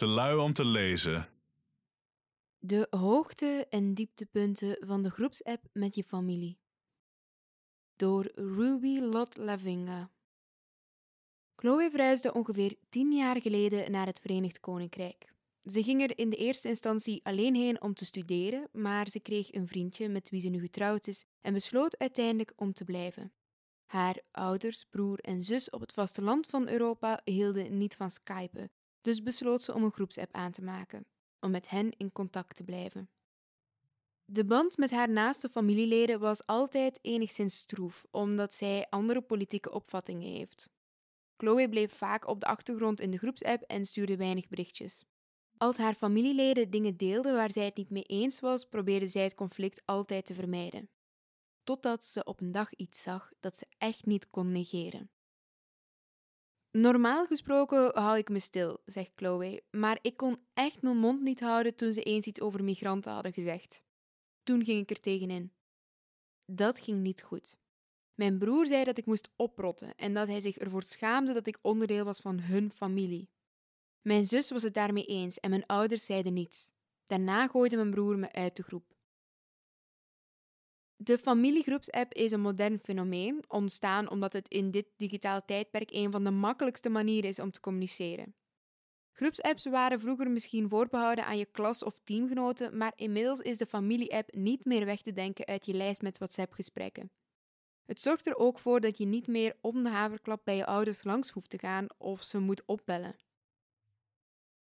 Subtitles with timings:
[0.00, 1.28] Te lui om te lezen.
[2.58, 6.58] De hoogte- en dieptepunten van de groepsapp met je familie.
[7.96, 10.10] Door Ruby Lot Lavinga.
[11.56, 15.32] Chloe verhuisde ongeveer tien jaar geleden naar het Verenigd Koninkrijk.
[15.64, 19.52] Ze ging er in de eerste instantie alleen heen om te studeren, maar ze kreeg
[19.52, 23.32] een vriendje met wie ze nu getrouwd is en besloot uiteindelijk om te blijven.
[23.86, 28.70] Haar ouders, broer en zus op het vasteland van Europa hielden niet van Skypen,
[29.00, 31.06] dus besloot ze om een groepsapp aan te maken,
[31.40, 33.10] om met hen in contact te blijven.
[34.24, 40.32] De band met haar naaste familieleden was altijd enigszins stroef, omdat zij andere politieke opvattingen
[40.32, 40.70] heeft.
[41.36, 45.04] Chloe bleef vaak op de achtergrond in de groepsapp en stuurde weinig berichtjes.
[45.56, 49.34] Als haar familieleden dingen deelden waar zij het niet mee eens was, probeerde zij het
[49.34, 50.90] conflict altijd te vermijden.
[51.64, 55.10] Totdat ze op een dag iets zag dat ze echt niet kon negeren.
[56.72, 61.40] Normaal gesproken hou ik me stil, zegt Chloe, maar ik kon echt mijn mond niet
[61.40, 63.82] houden toen ze eens iets over migranten hadden gezegd.
[64.42, 65.52] Toen ging ik er tegenin.
[66.44, 67.58] Dat ging niet goed.
[68.14, 71.58] Mijn broer zei dat ik moest oprotten en dat hij zich ervoor schaamde dat ik
[71.62, 73.30] onderdeel was van hun familie.
[74.02, 76.70] Mijn zus was het daarmee eens en mijn ouders zeiden niets.
[77.06, 78.99] Daarna gooide mijn broer me uit de groep.
[81.02, 86.24] De familiegroepsapp is een modern fenomeen, ontstaan omdat het in dit digitale tijdperk een van
[86.24, 88.34] de makkelijkste manieren is om te communiceren.
[89.12, 94.34] Groepsapps waren vroeger misschien voorbehouden aan je klas- of teamgenoten, maar inmiddels is de familie-app
[94.34, 97.10] niet meer weg te denken uit je lijst met WhatsApp-gesprekken.
[97.84, 101.04] Het zorgt er ook voor dat je niet meer om de haverklap bij je ouders
[101.04, 103.16] langs hoeft te gaan of ze moet opbellen.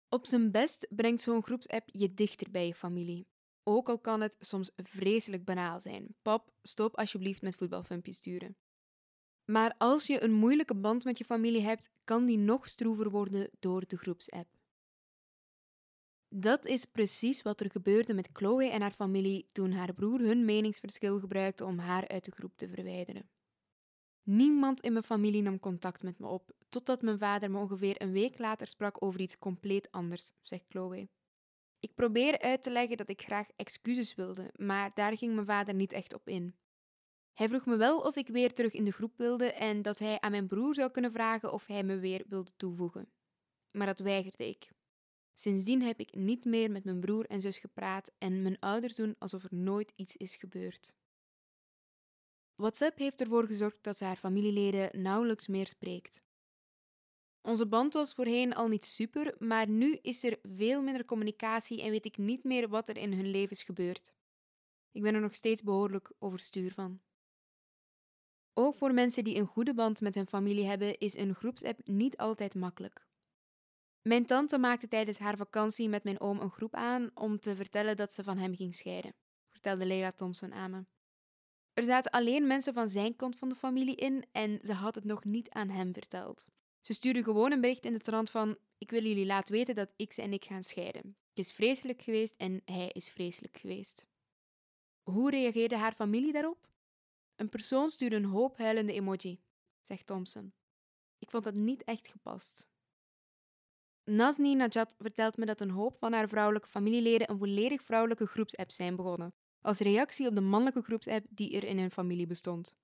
[0.09, 3.27] Op zijn best brengt zo'n groepsapp je dichter bij je familie.
[3.62, 6.15] Ook al kan het soms vreselijk banaal zijn.
[6.22, 8.56] Pap, stop alsjeblieft met voetbalfilmpjes sturen.
[9.44, 13.50] Maar als je een moeilijke band met je familie hebt, kan die nog stroever worden
[13.59, 14.59] door de groepsapp.
[16.28, 20.44] Dat is precies wat er gebeurde met Chloe en haar familie toen haar broer hun
[20.44, 23.31] meningsverschil gebruikte om haar uit de groep te verwijderen.
[24.22, 28.12] Niemand in mijn familie nam contact met me op, totdat mijn vader me ongeveer een
[28.12, 31.09] week later sprak over iets compleet anders, zegt Chloe.
[31.81, 35.75] Ik probeerde uit te leggen dat ik graag excuses wilde, maar daar ging mijn vader
[35.75, 36.55] niet echt op in.
[37.33, 40.21] Hij vroeg me wel of ik weer terug in de groep wilde en dat hij
[40.21, 43.13] aan mijn broer zou kunnen vragen of hij me weer wilde toevoegen.
[43.71, 44.71] Maar dat weigerde ik.
[45.35, 49.17] Sindsdien heb ik niet meer met mijn broer en zus gepraat en mijn ouders doen
[49.19, 50.95] alsof er nooit iets is gebeurd.
[52.55, 56.23] WhatsApp heeft ervoor gezorgd dat haar familieleden nauwelijks meer spreekt.
[57.43, 61.91] Onze band was voorheen al niet super, maar nu is er veel minder communicatie en
[61.91, 64.12] weet ik niet meer wat er in hun levens gebeurt.
[64.93, 67.01] Ik ben er nog steeds behoorlijk overstuur van.
[68.55, 72.17] Ook voor mensen die een goede band met hun familie hebben, is een groepsapp niet
[72.17, 73.06] altijd makkelijk.
[74.03, 77.97] Mijn tante maakte tijdens haar vakantie met mijn oom een groep aan om te vertellen
[77.97, 79.15] dat ze van hem ging scheiden,
[79.49, 80.84] vertelde Leila Thompson aan me.
[81.72, 85.05] Er zaten alleen mensen van zijn kant van de familie in en ze had het
[85.05, 86.47] nog niet aan hem verteld.
[86.81, 90.07] Ze stuurde gewoon een bericht in de trant van: Ik wil jullie laten weten dat
[90.09, 91.17] X en ik gaan scheiden.
[91.29, 94.07] Het is vreselijk geweest en hij is vreselijk geweest.
[95.03, 96.69] Hoe reageerde haar familie daarop?
[97.37, 99.41] Een persoon stuurde een hoop huilende emoji,
[99.83, 100.53] zegt Thompson.
[101.19, 102.69] Ik vond dat niet echt gepast.
[104.05, 108.71] Nazni Najat vertelt me dat een hoop van haar vrouwelijke familieleden een volledig vrouwelijke groepsapp
[108.71, 112.75] zijn begonnen, als reactie op de mannelijke groepsapp die er in hun familie bestond.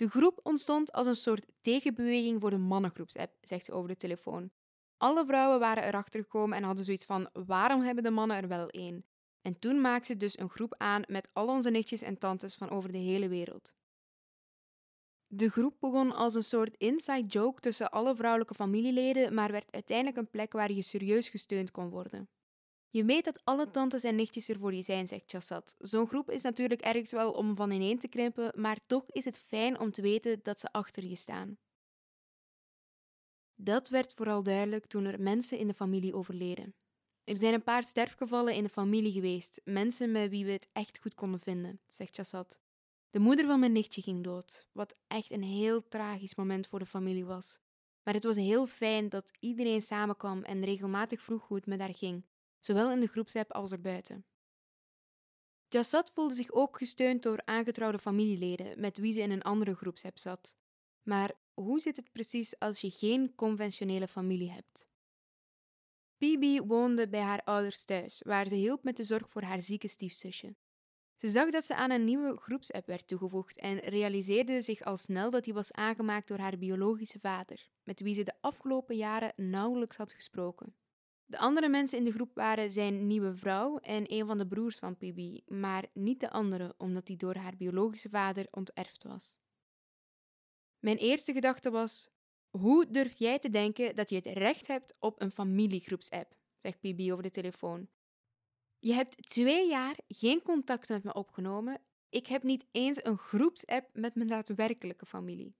[0.00, 4.50] De groep ontstond als een soort tegenbeweging voor de mannengroepsapp, zegt ze over de telefoon.
[4.96, 8.68] Alle vrouwen waren erachter gekomen en hadden zoiets van: waarom hebben de mannen er wel
[8.68, 9.04] één?
[9.42, 12.70] En toen maakte ze dus een groep aan met al onze nichtjes en tantes van
[12.70, 13.72] over de hele wereld.
[15.26, 20.16] De groep begon als een soort inside joke tussen alle vrouwelijke familieleden, maar werd uiteindelijk
[20.16, 22.28] een plek waar je serieus gesteund kon worden.
[22.92, 25.74] Je weet dat alle tantes en nichtjes er voor je zijn, zegt Chassat.
[25.78, 29.38] Zo'n groep is natuurlijk ergens wel om van ineen te krimpen, maar toch is het
[29.38, 31.58] fijn om te weten dat ze achter je staan.
[33.54, 36.74] Dat werd vooral duidelijk toen er mensen in de familie overleden.
[37.24, 40.98] Er zijn een paar sterfgevallen in de familie geweest, mensen met wie we het echt
[40.98, 42.60] goed konden vinden, zegt Chassat.
[43.10, 46.86] De moeder van mijn nichtje ging dood, wat echt een heel tragisch moment voor de
[46.86, 47.58] familie was.
[48.02, 51.94] Maar het was heel fijn dat iedereen samenkwam en regelmatig vroeg hoe het met haar
[51.94, 52.24] ging,
[52.60, 54.24] zowel in de groepsapp als erbuiten.
[55.68, 60.18] Jassat voelde zich ook gesteund door aangetrouwde familieleden met wie ze in een andere groepsapp
[60.18, 60.56] zat.
[61.02, 64.88] Maar hoe zit het precies als je geen conventionele familie hebt?
[66.18, 69.88] Bibi woonde bij haar ouders thuis, waar ze hielp met de zorg voor haar zieke
[69.88, 70.56] stiefzusje.
[71.16, 75.30] Ze zag dat ze aan een nieuwe groepsapp werd toegevoegd en realiseerde zich al snel
[75.30, 79.96] dat die was aangemaakt door haar biologische vader, met wie ze de afgelopen jaren nauwelijks
[79.96, 80.74] had gesproken.
[81.30, 84.78] De andere mensen in de groep waren zijn nieuwe vrouw en een van de broers
[84.78, 89.38] van Bibi, maar niet de andere, omdat die door haar biologische vader onterfd was.
[90.78, 92.10] Mijn eerste gedachte was:
[92.48, 96.36] hoe durf jij te denken dat je het recht hebt op een familiegroepsapp?
[96.60, 97.88] zegt Bibi over de telefoon.
[98.78, 101.80] Je hebt twee jaar geen contact met me opgenomen.
[102.08, 105.54] Ik heb niet eens een groepsapp met mijn daadwerkelijke familie.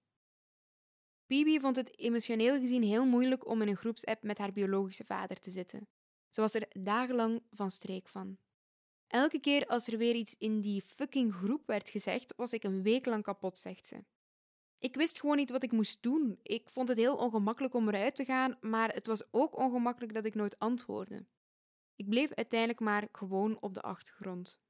[1.30, 5.40] Bibi vond het emotioneel gezien heel moeilijk om in een groepsapp met haar biologische vader
[5.40, 5.88] te zitten.
[6.30, 8.38] Ze was er dagenlang van streek van.
[9.06, 12.82] Elke keer als er weer iets in die fucking groep werd gezegd, was ik een
[12.82, 14.04] week lang kapot, zegt ze.
[14.78, 16.38] Ik wist gewoon niet wat ik moest doen.
[16.42, 20.24] Ik vond het heel ongemakkelijk om eruit te gaan, maar het was ook ongemakkelijk dat
[20.24, 21.26] ik nooit antwoordde.
[21.96, 24.60] Ik bleef uiteindelijk maar gewoon op de achtergrond.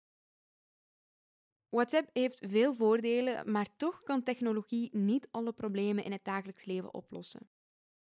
[1.71, 6.95] WhatsApp heeft veel voordelen, maar toch kan technologie niet alle problemen in het dagelijks leven
[6.95, 7.49] oplossen.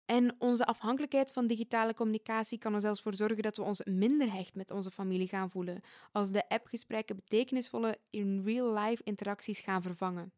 [0.05, 4.33] En onze afhankelijkheid van digitale communicatie kan er zelfs voor zorgen dat we ons minder
[4.33, 10.33] hecht met onze familie gaan voelen, als de appgesprekken betekenisvolle in real-life interacties gaan vervangen.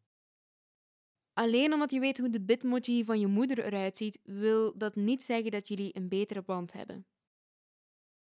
[1.32, 5.22] Alleen omdat je weet hoe de bitmoji van je moeder eruit ziet, wil dat niet
[5.22, 7.06] zeggen dat jullie een betere band hebben.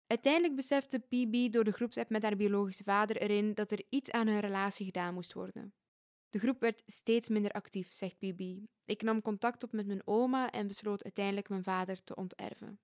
[0.06, 4.26] Uiteindelijk besefte PB door de groepsapp met haar biologische vader erin dat er iets aan
[4.26, 5.74] hun relatie gedaan moest worden.
[6.30, 8.40] De groep werd steeds minder actief, zegt PB.
[8.84, 12.80] Ik nam contact op met mijn oma en besloot uiteindelijk mijn vader te onterven.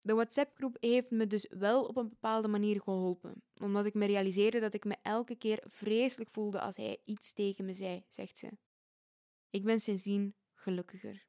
[0.00, 4.60] De WhatsApp-groep heeft me dus wel op een bepaalde manier geholpen, omdat ik me realiseerde
[4.60, 8.50] dat ik me elke keer vreselijk voelde als hij iets tegen me zei, zegt ze.
[9.50, 11.26] Ik ben sindsdien gelukkiger.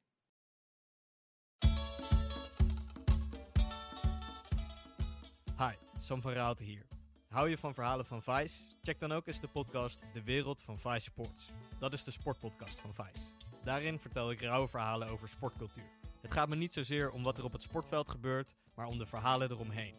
[5.58, 6.86] Hi, Sam van Raalte hier.
[7.28, 8.62] Hou je van verhalen van Vice?
[8.82, 11.50] Check dan ook eens de podcast De Wereld van Vice Sports.
[11.78, 13.26] Dat is de sportpodcast van Vice.
[13.64, 15.90] Daarin vertel ik rauwe verhalen over sportcultuur.
[16.20, 19.06] Het gaat me niet zozeer om wat er op het sportveld gebeurt, maar om de
[19.06, 19.94] verhalen eromheen.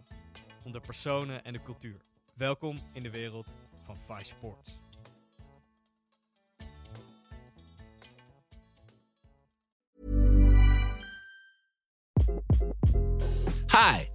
[0.64, 2.02] Om de personen en de cultuur.
[2.34, 4.80] Welkom in de wereld van Vice Sports.
[13.68, 14.15] Hi,